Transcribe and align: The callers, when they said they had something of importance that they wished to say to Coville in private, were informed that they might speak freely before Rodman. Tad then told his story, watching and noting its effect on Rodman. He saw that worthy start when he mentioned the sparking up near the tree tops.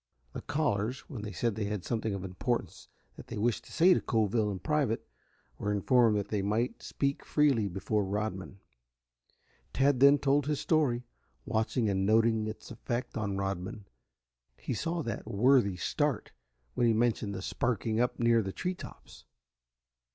The 0.33 0.41
callers, 0.41 1.01
when 1.01 1.21
they 1.21 1.31
said 1.31 1.53
they 1.53 1.65
had 1.65 1.85
something 1.85 2.15
of 2.15 2.23
importance 2.23 2.87
that 3.17 3.27
they 3.27 3.37
wished 3.37 3.65
to 3.65 3.71
say 3.71 3.93
to 3.93 4.01
Coville 4.01 4.51
in 4.51 4.57
private, 4.57 5.07
were 5.59 5.71
informed 5.71 6.17
that 6.17 6.29
they 6.29 6.41
might 6.41 6.81
speak 6.81 7.23
freely 7.23 7.67
before 7.67 8.03
Rodman. 8.03 8.57
Tad 9.73 9.99
then 9.99 10.17
told 10.17 10.47
his 10.47 10.59
story, 10.59 11.05
watching 11.45 11.87
and 11.87 12.03
noting 12.03 12.47
its 12.47 12.71
effect 12.71 13.15
on 13.15 13.37
Rodman. 13.37 13.85
He 14.57 14.73
saw 14.73 15.03
that 15.03 15.29
worthy 15.29 15.77
start 15.77 16.31
when 16.73 16.87
he 16.87 16.93
mentioned 16.93 17.35
the 17.35 17.43
sparking 17.43 17.99
up 17.99 18.17
near 18.17 18.41
the 18.41 18.51
tree 18.51 18.73
tops. 18.73 19.25